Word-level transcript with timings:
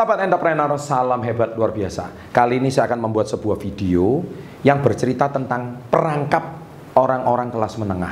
Sahabat 0.00 0.24
entrepreneur, 0.24 0.72
salam 0.80 1.20
hebat 1.28 1.60
luar 1.60 1.76
biasa. 1.76 2.32
Kali 2.32 2.56
ini 2.56 2.72
saya 2.72 2.88
akan 2.88 3.04
membuat 3.04 3.28
sebuah 3.28 3.60
video 3.60 4.24
yang 4.64 4.80
bercerita 4.80 5.28
tentang 5.28 5.76
perangkap 5.92 6.56
orang-orang 6.96 7.52
kelas 7.52 7.76
menengah. 7.76 8.08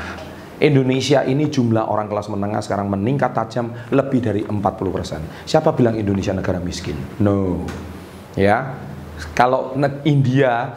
Indonesia 0.60 1.24
ini 1.24 1.48
jumlah 1.48 1.88
orang 1.88 2.12
kelas 2.12 2.28
menengah 2.28 2.60
sekarang 2.60 2.92
meningkat 2.92 3.32
tajam 3.32 3.72
lebih 3.88 4.20
dari 4.20 4.44
40%. 4.44 5.48
Siapa 5.48 5.72
bilang 5.72 5.96
Indonesia 5.96 6.36
negara 6.36 6.60
miskin? 6.60 6.92
No. 7.24 7.64
Ya. 8.36 8.76
Kalau 9.32 9.72
India 10.04 10.76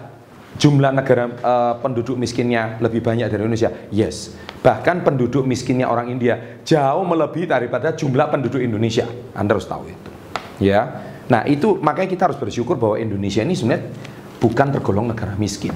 jumlah 0.55 0.95
negara 0.95 1.27
uh, 1.27 1.75
penduduk 1.83 2.15
miskinnya 2.15 2.79
lebih 2.79 3.03
banyak 3.03 3.27
dari 3.27 3.43
Indonesia? 3.43 3.67
Yes. 3.91 4.31
Bahkan 4.63 5.03
penduduk 5.03 5.43
miskinnya 5.43 5.91
orang 5.91 6.07
India 6.07 6.63
jauh 6.63 7.03
melebihi 7.03 7.51
daripada 7.51 7.91
jumlah 7.91 8.31
penduduk 8.31 8.63
Indonesia. 8.63 9.03
Anda 9.35 9.59
harus 9.59 9.67
tahu 9.67 9.91
itu. 9.91 10.20
Ya. 10.61 11.09
Nah, 11.25 11.47
itu 11.49 11.81
makanya 11.81 12.09
kita 12.13 12.23
harus 12.29 12.37
bersyukur 12.37 12.77
bahwa 12.77 13.01
Indonesia 13.01 13.41
ini 13.41 13.57
sebenarnya 13.57 13.89
bukan 14.37 14.67
tergolong 14.77 15.09
negara 15.09 15.33
miskin. 15.35 15.73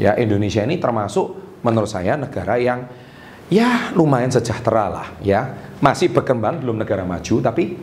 Ya, 0.00 0.16
Indonesia 0.16 0.64
ini 0.64 0.80
termasuk 0.80 1.60
menurut 1.60 1.90
saya 1.90 2.16
negara 2.16 2.56
yang 2.56 2.88
ya 3.52 3.92
lumayan 3.92 4.32
sejahtera 4.32 4.88
lah, 4.88 5.08
ya. 5.20 5.68
Masih 5.82 6.14
berkembang 6.14 6.62
belum 6.62 6.80
negara 6.80 7.02
maju 7.04 7.42
tapi 7.42 7.74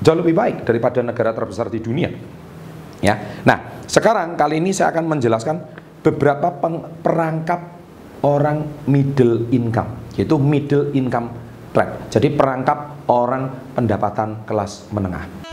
jauh 0.00 0.18
lebih 0.18 0.34
baik 0.38 0.56
daripada 0.64 1.02
negara 1.02 1.36
terbesar 1.36 1.68
di 1.68 1.82
dunia. 1.82 2.08
Ya. 3.04 3.42
Nah, 3.44 3.84
sekarang 3.84 4.38
kali 4.38 4.62
ini 4.62 4.72
saya 4.72 4.94
akan 4.96 5.04
menjelaskan 5.18 5.56
beberapa 6.00 6.48
perangkap 7.04 7.60
orang 8.24 8.88
middle 8.88 9.52
income, 9.52 10.14
yaitu 10.16 10.40
middle 10.40 10.88
income 10.96 11.28
trap. 11.76 12.08
Jadi 12.08 12.32
perangkap 12.32 13.04
orang 13.10 13.74
pendapatan 13.76 14.48
kelas 14.48 14.88
menengah. 14.94 15.43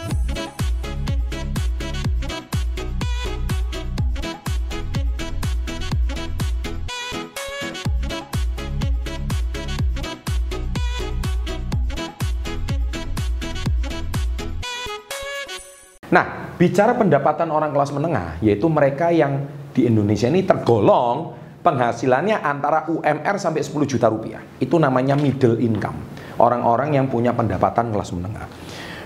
Nah, 16.12 16.56
bicara 16.60 16.94
pendapatan 16.94 17.48
orang 17.50 17.72
kelas 17.72 17.96
menengah, 17.96 18.38
yaitu 18.44 18.68
mereka 18.68 19.10
yang 19.10 19.48
di 19.72 19.88
Indonesia 19.88 20.28
ini 20.28 20.44
tergolong 20.44 21.32
penghasilannya 21.64 22.44
antara 22.44 22.90
UMR 22.92 23.36
sampai 23.40 23.64
10 23.64 23.88
juta 23.88 24.12
rupiah. 24.12 24.44
Itu 24.60 24.76
namanya 24.76 25.16
middle 25.16 25.62
income. 25.64 25.98
Orang-orang 26.42 27.00
yang 27.00 27.08
punya 27.08 27.32
pendapatan 27.32 27.94
kelas 27.96 28.12
menengah. 28.12 28.46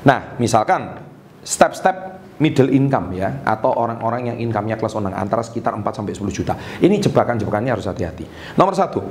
Nah, 0.08 0.40
misalkan 0.42 1.04
step-step 1.46 2.18
middle 2.42 2.72
income 2.74 3.16
ya 3.16 3.46
atau 3.48 3.72
orang-orang 3.72 4.34
yang 4.34 4.38
income-nya 4.50 4.76
kelas 4.76 4.98
menengah 4.98 5.20
antara 5.22 5.44
sekitar 5.46 5.78
4 5.78 5.86
sampai 5.86 6.14
10 6.16 6.32
juta. 6.34 6.54
Ini 6.82 6.96
jebakan-jebakannya 7.00 7.72
harus 7.72 7.86
hati-hati. 7.86 8.26
Nomor 8.58 8.74
satu, 8.74 9.04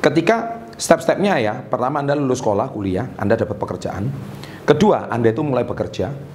ketika 0.00 0.64
step-stepnya 0.74 1.38
ya, 1.42 1.54
pertama 1.60 2.00
Anda 2.00 2.16
lulus 2.16 2.40
sekolah, 2.40 2.70
kuliah, 2.72 3.12
Anda 3.18 3.36
dapat 3.38 3.60
pekerjaan. 3.60 4.08
Kedua, 4.64 5.12
Anda 5.12 5.30
itu 5.30 5.42
mulai 5.44 5.68
bekerja. 5.68 6.33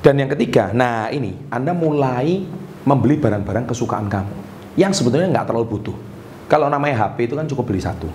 Dan 0.00 0.16
yang 0.16 0.32
ketiga, 0.32 0.72
nah 0.72 1.12
ini 1.12 1.36
Anda 1.52 1.76
mulai 1.76 2.40
membeli 2.88 3.20
barang-barang 3.20 3.68
kesukaan 3.68 4.08
kamu 4.08 4.32
yang 4.80 4.96
sebetulnya 4.96 5.28
nggak 5.28 5.52
terlalu 5.52 5.76
butuh. 5.76 5.96
Kalau 6.48 6.72
namanya 6.72 7.04
HP 7.04 7.28
itu 7.28 7.36
kan 7.36 7.44
cukup 7.44 7.68
beli 7.68 7.84
satu, 7.84 8.08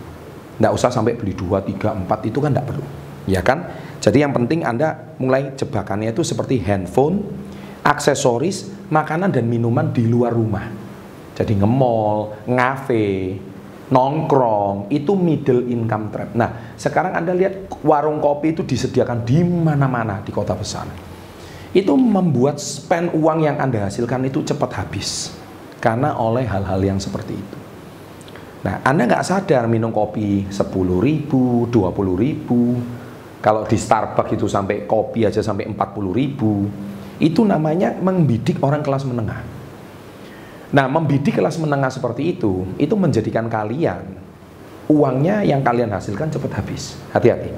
nggak 0.57 0.73
usah 0.73 0.89
sampai 0.89 1.13
beli 1.13 1.37
dua, 1.37 1.61
tiga, 1.61 1.93
empat 1.93 2.25
itu 2.25 2.41
kan 2.41 2.49
nggak 2.49 2.65
perlu, 2.65 2.85
ya 3.29 3.45
kan? 3.45 3.69
Jadi 4.01 4.25
yang 4.25 4.33
penting 4.33 4.65
Anda 4.65 5.13
mulai 5.21 5.53
jebakannya 5.53 6.09
itu 6.09 6.25
seperti 6.25 6.57
handphone, 6.65 7.21
aksesoris, 7.85 8.89
makanan 8.89 9.29
dan 9.29 9.45
minuman 9.45 9.93
di 9.93 10.09
luar 10.09 10.33
rumah. 10.33 10.65
Jadi 11.37 11.53
nge-mall, 11.53 12.49
ngafe, 12.49 13.37
nongkrong, 13.93 14.89
itu 14.89 15.13
middle 15.13 15.69
income 15.69 16.09
trap. 16.09 16.33
Nah, 16.33 16.73
sekarang 16.81 17.13
Anda 17.13 17.37
lihat 17.37 17.69
warung 17.85 18.17
kopi 18.17 18.57
itu 18.57 18.65
disediakan 18.65 19.21
di 19.21 19.45
mana-mana 19.45 20.25
di 20.25 20.33
kota 20.33 20.57
besar 20.57 21.13
itu 21.75 21.91
membuat 21.91 22.55
spend 22.63 23.11
uang 23.11 23.43
yang 23.43 23.59
Anda 23.59 23.91
hasilkan 23.91 24.23
itu 24.23 24.47
cepat 24.47 24.79
habis 24.79 25.35
karena 25.83 26.15
oleh 26.15 26.47
hal-hal 26.47 26.79
yang 26.79 26.97
seperti 27.03 27.35
itu. 27.35 27.57
Nah, 28.63 28.79
Anda 28.81 29.05
nggak 29.05 29.27
sadar 29.27 29.67
minum 29.67 29.91
kopi 29.91 30.47
10 30.47 30.97
ribu, 31.03 31.67
20 31.69 32.15
ribu, 32.15 32.79
kalau 33.43 33.67
di 33.67 33.77
Starbucks 33.77 34.33
itu 34.39 34.47
sampai 34.49 34.89
kopi 34.89 35.27
aja 35.27 35.43
sampai 35.43 35.69
40 35.69 36.09
ribu, 36.15 36.65
itu 37.21 37.45
namanya 37.45 37.93
membidik 37.93 38.57
orang 38.63 38.81
kelas 38.81 39.05
menengah. 39.05 39.43
Nah, 40.73 40.89
membidik 40.89 41.37
kelas 41.37 41.61
menengah 41.61 41.93
seperti 41.93 42.39
itu, 42.39 42.65
itu 42.81 42.95
menjadikan 42.97 43.45
kalian 43.45 44.01
uangnya 44.89 45.45
yang 45.45 45.61
kalian 45.61 45.93
hasilkan 45.93 46.33
cepat 46.33 46.57
habis. 46.57 46.97
Hati-hati. 47.13 47.53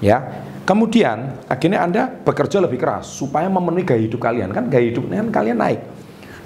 Ya, 0.00 0.48
Kemudian 0.70 1.42
akhirnya 1.50 1.82
Anda 1.82 2.06
bekerja 2.06 2.62
lebih 2.62 2.78
keras 2.78 3.10
supaya 3.10 3.50
memenuhi 3.50 3.82
gaya 3.82 4.06
hidup 4.06 4.22
kalian. 4.22 4.54
Kan 4.54 4.70
gaya 4.70 4.86
hidup 4.86 5.10
kan 5.10 5.26
kalian 5.34 5.58
naik. 5.58 5.82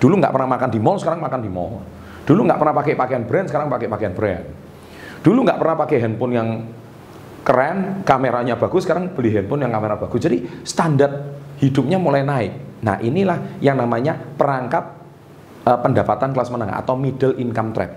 Dulu 0.01 0.17
nggak 0.17 0.33
pernah 0.33 0.49
makan 0.49 0.69
di 0.73 0.81
mall, 0.81 0.97
sekarang 0.97 1.21
makan 1.21 1.41
di 1.45 1.51
mall. 1.53 1.85
Dulu 2.25 2.41
nggak 2.49 2.57
pernah 2.57 2.73
pakai 2.73 2.97
pakaian 2.97 3.25
brand, 3.29 3.47
sekarang 3.53 3.69
pakai 3.69 3.89
pakaian 3.93 4.17
brand. 4.17 4.45
Dulu 5.21 5.39
nggak 5.45 5.59
pernah 5.61 5.77
pakai 5.77 5.97
handphone 6.01 6.33
yang 6.33 6.49
keren, 7.45 8.01
kameranya 8.01 8.57
bagus, 8.57 8.89
sekarang 8.89 9.13
beli 9.13 9.29
handphone 9.37 9.61
yang 9.61 9.77
kamera 9.77 10.01
bagus. 10.01 10.21
Jadi 10.25 10.65
standar 10.65 11.11
hidupnya 11.61 12.01
mulai 12.01 12.25
naik. 12.25 12.81
Nah 12.81 12.97
inilah 13.05 13.61
yang 13.61 13.77
namanya 13.77 14.17
perangkap 14.17 15.05
uh, 15.69 15.79
pendapatan 15.85 16.33
kelas 16.33 16.49
menengah 16.49 16.81
atau 16.81 16.97
middle 16.97 17.37
income 17.37 17.77
trap. 17.77 17.93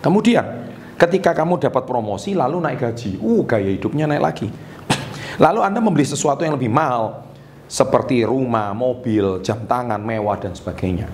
Kemudian 0.00 0.69
ketika 1.00 1.32
kamu 1.32 1.56
dapat 1.56 1.88
promosi 1.88 2.36
lalu 2.36 2.60
naik 2.60 2.84
gaji, 2.84 3.16
uh 3.16 3.40
gaya 3.48 3.72
hidupnya 3.72 4.04
naik 4.04 4.20
lagi 4.20 4.48
Lalu 5.44 5.60
Anda 5.64 5.80
membeli 5.80 6.04
sesuatu 6.04 6.44
yang 6.44 6.60
lebih 6.60 6.68
mahal 6.68 7.24
seperti 7.64 8.26
rumah, 8.28 8.76
mobil, 8.76 9.40
jam 9.40 9.64
tangan 9.64 10.02
mewah 10.02 10.36
dan 10.36 10.52
sebagainya. 10.52 11.08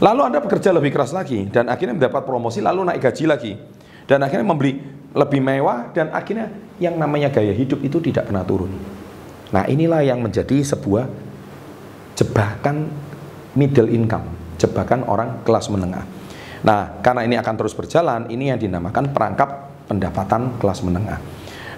Lalu 0.00 0.20
Anda 0.32 0.38
bekerja 0.40 0.72
lebih 0.72 0.94
keras 0.94 1.12
lagi 1.12 1.44
dan 1.50 1.68
akhirnya 1.68 1.98
mendapat 1.98 2.22
promosi 2.24 2.64
lalu 2.64 2.86
naik 2.88 3.02
gaji 3.02 3.24
lagi. 3.28 3.52
Dan 4.02 4.18
akhirnya 4.24 4.46
membeli 4.46 4.82
lebih 5.14 5.38
mewah 5.38 5.94
dan 5.94 6.10
akhirnya 6.10 6.50
yang 6.82 6.98
namanya 6.98 7.30
gaya 7.30 7.54
hidup 7.54 7.78
itu 7.86 8.02
tidak 8.02 8.26
pernah 8.26 8.42
turun. 8.42 8.72
Nah, 9.52 9.68
inilah 9.68 10.02
yang 10.02 10.18
menjadi 10.24 10.58
sebuah 10.64 11.06
jebakan 12.18 12.88
middle 13.54 13.86
income, 13.92 14.26
jebakan 14.58 15.06
orang 15.06 15.44
kelas 15.46 15.70
menengah. 15.70 16.02
Nah, 16.62 17.02
karena 17.02 17.26
ini 17.26 17.34
akan 17.38 17.54
terus 17.58 17.74
berjalan, 17.74 18.30
ini 18.30 18.54
yang 18.54 18.58
dinamakan 18.58 19.10
perangkap 19.10 19.82
pendapatan 19.90 20.62
kelas 20.62 20.80
menengah. 20.86 21.18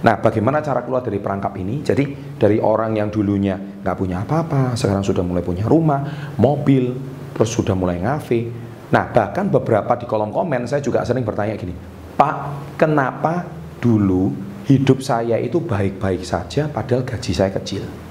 Nah, 0.05 0.21
bagaimana 0.21 0.61
cara 0.61 0.85
keluar 0.85 1.01
dari 1.01 1.17
perangkap 1.17 1.57
ini? 1.57 1.81
Jadi, 1.81 2.37
dari 2.37 2.61
orang 2.61 2.93
yang 2.93 3.09
dulunya 3.09 3.57
nggak 3.57 3.97
punya 3.97 4.21
apa-apa, 4.21 4.77
sekarang 4.77 5.01
sudah 5.01 5.25
mulai 5.25 5.41
punya 5.41 5.65
rumah, 5.65 6.33
mobil, 6.37 6.93
terus 7.33 7.49
sudah 7.49 7.73
mulai 7.73 8.05
ngafe. 8.05 8.53
Nah, 8.93 9.09
bahkan 9.09 9.49
beberapa 9.49 9.97
di 9.97 10.05
kolom 10.05 10.29
komen 10.29 10.69
saya 10.69 10.85
juga 10.85 11.01
sering 11.09 11.25
bertanya 11.25 11.57
gini, 11.57 11.73
Pak, 12.15 12.37
kenapa 12.77 13.49
dulu 13.81 14.31
hidup 14.69 15.01
saya 15.01 15.41
itu 15.41 15.65
baik-baik 15.65 16.21
saja 16.21 16.69
padahal 16.69 17.09
gaji 17.09 17.33
saya 17.33 17.49
kecil? 17.57 18.04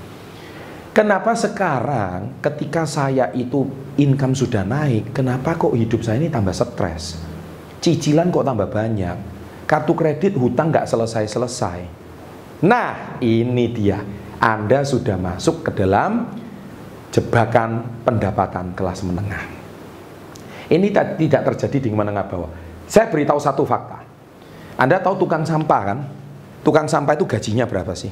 Kenapa 0.93 1.33
sekarang 1.33 2.37
ketika 2.37 2.85
saya 2.85 3.33
itu 3.33 3.65
income 3.97 4.37
sudah 4.37 4.61
naik, 4.61 5.09
kenapa 5.09 5.57
kok 5.57 5.73
hidup 5.73 6.05
saya 6.05 6.21
ini 6.21 6.29
tambah 6.29 6.53
stres? 6.53 7.17
Cicilan 7.81 8.29
kok 8.29 8.45
tambah 8.45 8.69
banyak? 8.69 9.33
kartu 9.73 9.97
kredit 9.97 10.37
hutang 10.37 10.69
nggak 10.69 10.85
selesai-selesai. 10.85 11.79
Nah, 12.63 13.19
ini 13.19 13.65
dia. 13.71 13.99
Anda 14.43 14.83
sudah 14.83 15.15
masuk 15.15 15.65
ke 15.65 15.71
dalam 15.71 16.29
jebakan 17.15 18.03
pendapatan 18.03 18.75
kelas 18.75 19.01
menengah. 19.07 19.43
Ini 20.67 20.93
tidak 20.93 21.41
terjadi 21.53 21.87
di 21.87 21.89
menengah 21.89 22.27
bawah. 22.27 22.51
Saya 22.85 23.07
beritahu 23.07 23.39
satu 23.39 23.63
fakta. 23.63 24.03
Anda 24.75 24.99
tahu 24.99 25.25
tukang 25.25 25.47
sampah 25.47 25.81
kan? 25.81 25.99
Tukang 26.61 26.87
sampah 26.91 27.15
itu 27.15 27.25
gajinya 27.25 27.63
berapa 27.65 27.95
sih? 27.95 28.11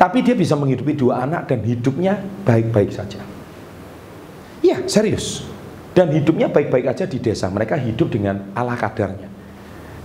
Tapi 0.00 0.24
dia 0.24 0.32
bisa 0.32 0.56
menghidupi 0.56 0.96
dua 0.96 1.28
anak 1.28 1.52
dan 1.52 1.60
hidupnya 1.60 2.16
baik-baik 2.48 2.88
saja. 2.88 3.20
Iya, 4.64 4.88
serius. 4.88 5.44
Dan 5.92 6.08
hidupnya 6.16 6.48
baik-baik 6.48 6.88
aja 6.88 7.04
di 7.04 7.20
desa. 7.20 7.52
Mereka 7.52 7.76
hidup 7.76 8.08
dengan 8.08 8.48
ala 8.56 8.80
kadarnya. 8.80 9.28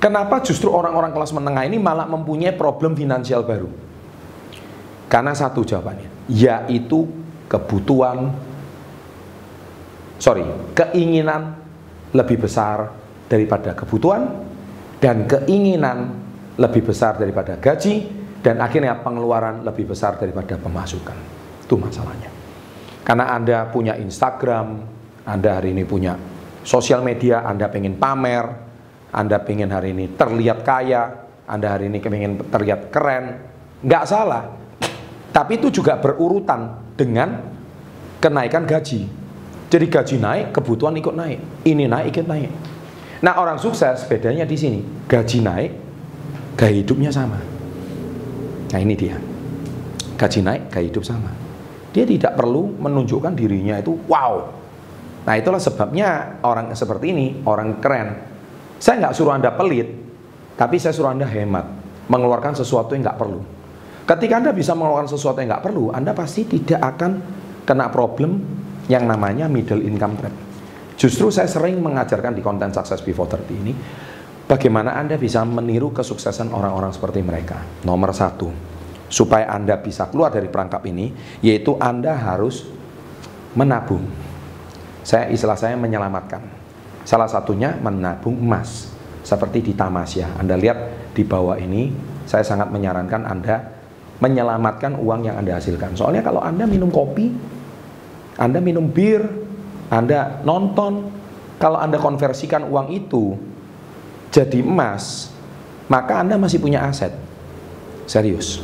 Kenapa 0.03 0.43
justru 0.43 0.67
orang-orang 0.67 1.15
kelas 1.15 1.31
menengah 1.31 1.63
ini 1.63 1.79
malah 1.79 2.03
mempunyai 2.11 2.51
problem 2.51 2.91
finansial 2.99 3.47
baru? 3.47 3.71
Karena 5.07 5.31
satu 5.31 5.63
jawabannya, 5.63 6.11
yaitu 6.27 7.07
kebutuhan, 7.47 8.35
sorry, 10.19 10.43
keinginan 10.75 11.55
lebih 12.11 12.43
besar 12.43 12.91
daripada 13.31 13.71
kebutuhan 13.71 14.43
dan 14.99 15.23
keinginan 15.23 16.19
lebih 16.59 16.83
besar 16.83 17.15
daripada 17.15 17.55
gaji 17.55 18.24
dan 18.45 18.61
akhirnya 18.61 18.93
pengeluaran 19.01 19.65
lebih 19.65 19.89
besar 19.89 20.21
daripada 20.21 20.53
pemasukan. 20.61 21.17
Itu 21.65 21.81
masalahnya. 21.81 22.29
Karena 23.01 23.33
Anda 23.33 23.65
punya 23.73 23.97
Instagram, 23.97 24.85
Anda 25.25 25.57
hari 25.57 25.73
ini 25.73 25.81
punya 25.81 26.13
sosial 26.61 27.01
media, 27.01 27.41
Anda 27.41 27.65
pengen 27.73 27.97
pamer, 27.97 28.45
Anda 29.09 29.41
pengen 29.41 29.73
hari 29.73 29.97
ini 29.97 30.13
terlihat 30.13 30.61
kaya, 30.61 31.25
Anda 31.49 31.73
hari 31.73 31.89
ini 31.89 31.97
pengen 31.97 32.45
terlihat 32.45 32.93
keren, 32.93 33.41
nggak 33.81 34.05
salah. 34.05 34.53
Tapi 35.33 35.57
itu 35.57 35.81
juga 35.81 35.97
berurutan 35.97 36.93
dengan 36.93 37.41
kenaikan 38.21 38.69
gaji. 38.69 39.09
Jadi 39.73 39.85
gaji 39.89 40.15
naik, 40.21 40.45
kebutuhan 40.53 40.93
ikut 41.01 41.17
naik. 41.17 41.65
Ini 41.65 41.89
naik, 41.89 42.13
ikut 42.13 42.29
naik. 42.29 42.51
Nah 43.25 43.41
orang 43.41 43.57
sukses 43.57 44.05
bedanya 44.05 44.45
di 44.45 44.53
sini. 44.53 44.85
Gaji 45.09 45.41
naik, 45.41 45.71
gaya 46.53 46.77
hidupnya 46.77 47.09
sama. 47.09 47.54
Nah 48.71 48.79
ini 48.81 48.93
dia. 48.97 49.17
Gaji 50.15 50.39
naik, 50.41 50.71
gaya 50.71 50.85
hidup 50.87 51.03
sama. 51.03 51.29
Dia 51.91 52.07
tidak 52.07 52.39
perlu 52.39 52.75
menunjukkan 52.79 53.35
dirinya 53.35 53.79
itu 53.79 53.95
wow. 54.07 54.33
Nah 55.25 55.33
itulah 55.35 55.59
sebabnya 55.59 56.39
orang 56.45 56.71
seperti 56.71 57.11
ini, 57.11 57.27
orang 57.43 57.81
keren. 57.81 58.09
Saya 58.79 59.01
nggak 59.01 59.15
suruh 59.15 59.33
Anda 59.33 59.51
pelit, 59.55 59.89
tapi 60.55 60.79
saya 60.79 60.93
suruh 60.95 61.11
Anda 61.11 61.27
hemat. 61.27 61.65
Mengeluarkan 62.05 62.53
sesuatu 62.53 62.93
yang 62.93 63.03
nggak 63.03 63.19
perlu. 63.19 63.41
Ketika 64.05 64.37
Anda 64.37 64.53
bisa 64.53 64.77
mengeluarkan 64.77 65.09
sesuatu 65.09 65.41
yang 65.41 65.49
nggak 65.49 65.65
perlu, 65.65 65.89
Anda 65.89 66.13
pasti 66.13 66.45
tidak 66.45 66.77
akan 66.95 67.11
kena 67.65 67.89
problem 67.89 68.45
yang 68.85 69.09
namanya 69.09 69.49
middle 69.49 69.81
income 69.81 70.13
trap. 70.21 70.35
Justru 70.95 71.33
saya 71.33 71.49
sering 71.49 71.81
mengajarkan 71.81 72.37
di 72.37 72.45
konten 72.45 72.69
Success 72.71 73.01
Before 73.03 73.27
30 73.27 73.63
ini, 73.65 73.73
bagaimana 74.45 74.97
Anda 74.97 75.17
bisa 75.17 75.41
meniru 75.45 75.91
kesuksesan 75.93 76.53
orang-orang 76.53 76.93
seperti 76.93 77.21
mereka. 77.21 77.61
Nomor 77.85 78.13
satu, 78.13 78.49
supaya 79.09 79.49
Anda 79.51 79.77
bisa 79.81 80.09
keluar 80.09 80.33
dari 80.33 80.49
perangkap 80.49 80.81
ini, 80.89 81.11
yaitu 81.41 81.77
Anda 81.77 82.17
harus 82.17 82.65
menabung. 83.57 84.05
Saya 85.05 85.29
istilah 85.29 85.57
saya 85.57 85.77
menyelamatkan. 85.77 86.41
Salah 87.05 87.29
satunya 87.29 87.77
menabung 87.77 88.33
emas, 88.41 88.89
seperti 89.21 89.61
di 89.61 89.73
Tamasya. 89.77 90.41
Anda 90.41 90.57
lihat 90.57 91.13
di 91.13 91.21
bawah 91.21 91.57
ini, 91.57 91.93
saya 92.25 92.41
sangat 92.41 92.73
menyarankan 92.73 93.21
Anda 93.25 93.73
menyelamatkan 94.17 94.97
uang 94.97 95.27
yang 95.29 95.37
Anda 95.37 95.61
hasilkan. 95.61 95.93
Soalnya 95.93 96.25
kalau 96.25 96.41
Anda 96.41 96.65
minum 96.65 96.89
kopi, 96.89 97.29
Anda 98.41 98.57
minum 98.57 98.89
bir, 98.89 99.21
Anda 99.93 100.41
nonton, 100.41 101.13
kalau 101.61 101.77
Anda 101.77 102.01
konversikan 102.01 102.65
uang 102.65 102.89
itu 102.89 103.37
jadi 104.35 104.59
emas, 104.59 105.31
maka 105.87 106.19
Anda 106.19 106.35
masih 106.35 106.59
punya 106.59 106.83
aset. 106.83 107.15
Serius. 108.03 108.59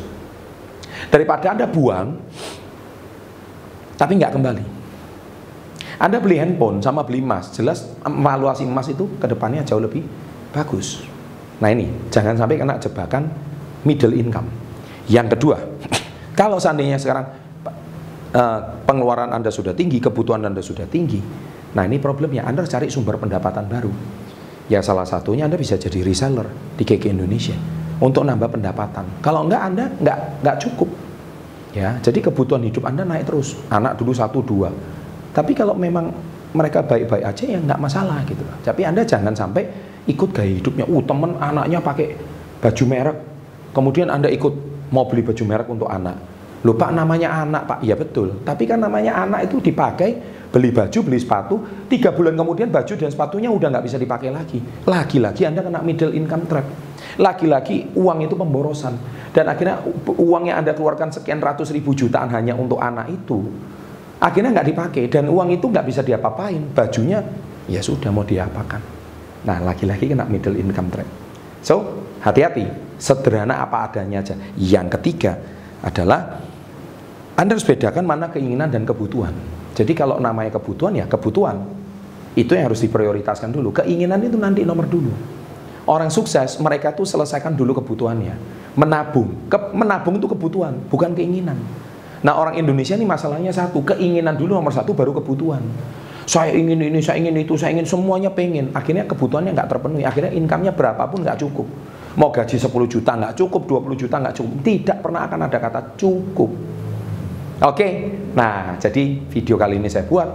Daripada 1.08 1.56
Anda 1.56 1.64
buang, 1.64 2.20
tapi 3.96 4.20
nggak 4.20 4.36
kembali. 4.36 4.64
Anda 5.96 6.20
beli 6.20 6.44
handphone 6.44 6.84
sama 6.84 7.08
beli 7.08 7.24
emas, 7.24 7.56
jelas 7.56 7.88
valuasi 8.04 8.68
emas 8.68 8.92
itu 8.92 9.08
ke 9.16 9.32
depannya 9.32 9.64
jauh 9.64 9.80
lebih 9.80 10.04
bagus. 10.52 11.08
Nah 11.64 11.72
ini, 11.72 11.88
jangan 12.12 12.36
sampai 12.36 12.60
kena 12.60 12.76
jebakan 12.82 13.32
middle 13.88 14.12
income. 14.12 14.50
Yang 15.08 15.38
kedua, 15.38 15.58
kalau 16.40 16.60
seandainya 16.60 17.00
sekarang 17.00 17.32
uh, 18.34 18.60
pengeluaran 18.84 19.32
Anda 19.32 19.54
sudah 19.54 19.72
tinggi, 19.72 20.04
kebutuhan 20.04 20.42
Anda 20.44 20.60
sudah 20.60 20.90
tinggi, 20.90 21.22
nah 21.78 21.86
ini 21.86 22.02
problemnya 22.02 22.44
Anda 22.44 22.66
harus 22.66 22.74
cari 22.74 22.90
sumber 22.90 23.22
pendapatan 23.22 23.70
baru. 23.70 23.94
Ya 24.70 24.80
salah 24.84 25.08
satunya 25.08 25.50
Anda 25.50 25.58
bisa 25.58 25.80
jadi 25.80 26.04
reseller 26.06 26.48
di 26.78 26.84
KK 26.86 27.16
Indonesia 27.16 27.56
untuk 28.02 28.26
nambah 28.26 28.50
pendapatan. 28.58 29.22
Kalau 29.22 29.46
enggak 29.46 29.62
Anda 29.62 29.86
enggak 30.02 30.18
enggak 30.42 30.58
cukup. 30.68 30.90
Ya, 31.72 31.96
jadi 32.04 32.20
kebutuhan 32.28 32.68
hidup 32.68 32.84
Anda 32.84 33.08
naik 33.08 33.32
terus. 33.32 33.56
Anak 33.72 33.96
dulu 33.96 34.12
satu 34.12 34.44
dua. 34.44 34.68
Tapi 35.32 35.56
kalau 35.56 35.72
memang 35.72 36.12
mereka 36.52 36.84
baik-baik 36.84 37.24
aja 37.24 37.44
ya 37.48 37.60
enggak 37.64 37.80
masalah 37.80 38.20
gitu. 38.28 38.44
Tapi 38.66 38.84
Anda 38.84 39.08
jangan 39.08 39.32
sampai 39.32 39.64
ikut 40.10 40.36
gaya 40.36 40.52
hidupnya. 40.52 40.84
Uh, 40.90 41.00
temen 41.06 41.38
anaknya 41.40 41.80
pakai 41.80 42.18
baju 42.60 42.84
merek. 42.90 43.18
Kemudian 43.72 44.12
Anda 44.12 44.28
ikut 44.28 44.54
mau 44.92 45.08
beli 45.08 45.24
baju 45.24 45.44
merek 45.48 45.68
untuk 45.72 45.88
anak. 45.88 46.31
Lupa 46.62 46.94
namanya 46.94 47.42
anak 47.42 47.66
pak, 47.66 47.80
iya 47.82 47.98
betul. 47.98 48.46
Tapi 48.46 48.70
kan 48.70 48.78
namanya 48.78 49.18
anak 49.18 49.50
itu 49.50 49.58
dipakai, 49.58 50.14
beli 50.54 50.70
baju, 50.70 51.00
beli 51.02 51.18
sepatu, 51.18 51.56
tiga 51.90 52.14
bulan 52.14 52.38
kemudian 52.38 52.70
baju 52.70 52.94
dan 52.94 53.10
sepatunya 53.10 53.50
udah 53.50 53.68
nggak 53.74 53.86
bisa 53.90 53.98
dipakai 53.98 54.30
lagi. 54.30 54.62
Lagi-lagi 54.86 55.42
Anda 55.50 55.66
kena 55.66 55.82
middle 55.82 56.14
income 56.14 56.46
trap. 56.46 56.68
Lagi-lagi 57.18 57.98
uang 57.98 58.30
itu 58.30 58.38
pemborosan. 58.38 58.94
Dan 59.34 59.50
akhirnya 59.50 59.82
uang 60.06 60.54
yang 60.54 60.62
Anda 60.62 60.78
keluarkan 60.78 61.10
sekian 61.10 61.42
ratus 61.42 61.74
ribu 61.74 61.98
jutaan 61.98 62.30
hanya 62.30 62.54
untuk 62.54 62.78
anak 62.78 63.10
itu, 63.10 63.42
akhirnya 64.22 64.54
nggak 64.54 64.68
dipakai 64.70 65.04
dan 65.10 65.34
uang 65.34 65.50
itu 65.58 65.66
nggak 65.66 65.86
bisa 65.88 66.06
diapa-apain. 66.06 66.62
Bajunya 66.78 67.26
ya 67.66 67.82
sudah 67.82 68.14
mau 68.14 68.22
diapakan. 68.22 68.82
Nah 69.50 69.58
lagi-lagi 69.66 70.14
kena 70.14 70.30
middle 70.30 70.62
income 70.62 70.94
trap. 70.94 71.10
So 71.66 72.06
hati-hati 72.22 72.70
sederhana 73.02 73.66
apa 73.66 73.90
adanya 73.90 74.22
aja. 74.22 74.38
Yang 74.54 75.02
ketiga 75.02 75.42
adalah 75.82 76.51
Anda 77.42 77.58
harus 77.58 77.66
bedakan 77.66 78.06
mana 78.06 78.30
keinginan 78.30 78.70
dan 78.70 78.86
kebutuhan. 78.86 79.34
Jadi 79.74 79.98
kalau 79.98 80.22
namanya 80.22 80.62
kebutuhan 80.62 80.94
ya 80.94 81.10
kebutuhan. 81.10 81.58
Itu 82.38 82.54
yang 82.54 82.70
harus 82.70 82.86
diprioritaskan 82.86 83.50
dulu. 83.50 83.74
Keinginan 83.74 84.22
itu 84.22 84.38
nanti 84.38 84.62
nomor 84.62 84.86
dulu. 84.86 85.10
Orang 85.90 86.14
sukses 86.14 86.62
mereka 86.62 86.94
tuh 86.94 87.10
selesaikan 87.10 87.58
dulu 87.58 87.82
kebutuhannya. 87.82 88.38
Menabung. 88.78 89.50
Ke, 89.50 89.58
menabung 89.74 90.22
itu 90.22 90.30
kebutuhan, 90.30 90.86
bukan 90.86 91.18
keinginan. 91.18 91.58
Nah 92.22 92.38
orang 92.38 92.62
Indonesia 92.62 92.94
ini 92.94 93.10
masalahnya 93.10 93.50
satu, 93.50 93.82
keinginan 93.82 94.38
dulu 94.38 94.62
nomor 94.62 94.70
satu 94.70 94.94
baru 94.94 95.18
kebutuhan. 95.18 95.66
Saya 96.30 96.54
ingin 96.54 96.78
ini, 96.78 97.02
saya 97.02 97.18
ingin 97.18 97.34
itu, 97.42 97.58
saya 97.58 97.74
ingin 97.74 97.90
semuanya 97.90 98.30
pengen. 98.30 98.70
Akhirnya 98.78 99.10
kebutuhannya 99.10 99.58
nggak 99.58 99.68
terpenuhi. 99.68 100.06
Akhirnya 100.06 100.30
income-nya 100.30 100.78
berapapun 100.78 101.26
nggak 101.26 101.42
cukup. 101.42 101.66
Mau 102.22 102.30
gaji 102.30 102.62
10 102.62 102.70
juta 102.86 103.12
nggak 103.18 103.34
cukup, 103.42 103.62
20 103.90 103.98
juta 103.98 104.16
nggak 104.22 104.36
cukup. 104.38 104.56
Tidak 104.62 104.98
pernah 105.02 105.26
akan 105.26 105.50
ada 105.50 105.58
kata 105.58 105.82
cukup. 105.98 106.71
Oke, 107.62 108.10
nah 108.34 108.74
jadi 108.82 109.22
video 109.30 109.54
kali 109.54 109.78
ini 109.78 109.86
saya 109.86 110.10
buat. 110.10 110.30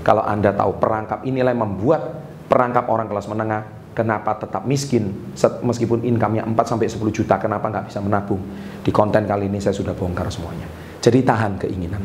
Kalau 0.00 0.24
Anda 0.24 0.52
tahu 0.56 0.80
perangkap 0.80 1.20
inilah 1.28 1.52
yang 1.52 1.60
membuat 1.64 2.24
perangkap 2.48 2.88
orang 2.88 3.08
kelas 3.08 3.28
menengah 3.28 3.62
kenapa 3.92 4.36
tetap 4.40 4.64
miskin 4.68 5.32
meskipun 5.64 6.04
income-nya 6.04 6.44
4 6.44 6.56
sampai 6.56 6.88
10 6.90 7.00
juta 7.14 7.40
kenapa 7.40 7.70
nggak 7.72 7.88
bisa 7.88 8.00
menabung 8.04 8.42
di 8.84 8.90
konten 8.92 9.24
kali 9.24 9.48
ini 9.48 9.62
saya 9.62 9.72
sudah 9.72 9.94
bongkar 9.96 10.28
semuanya 10.28 10.66
jadi 10.98 11.24
tahan 11.24 11.62
keinginan 11.62 12.02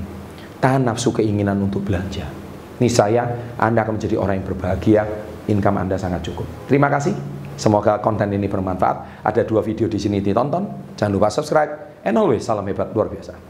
tahan 0.62 0.86
nafsu 0.86 1.12
keinginan 1.12 1.60
untuk 1.60 1.84
belanja 1.84 2.30
ini 2.80 2.88
saya 2.88 3.26
Anda 3.58 3.84
akan 3.84 4.00
menjadi 4.00 4.16
orang 4.16 4.40
yang 4.40 4.48
berbahagia 4.48 5.02
income 5.50 5.82
Anda 5.82 5.98
sangat 5.98 6.24
cukup 6.30 6.46
terima 6.70 6.88
kasih 6.88 7.40
Semoga 7.60 8.00
konten 8.00 8.32
ini 8.32 8.48
bermanfaat. 8.48 9.28
Ada 9.28 9.44
dua 9.44 9.60
video 9.60 9.92
di 9.92 10.00
sini 10.00 10.24
ditonton. 10.24 10.96
Jangan 10.96 11.12
lupa 11.12 11.28
subscribe. 11.28 12.00
And 12.08 12.16
always 12.16 12.48
salam 12.48 12.64
hebat 12.64 12.96
luar 12.96 13.12
biasa. 13.12 13.49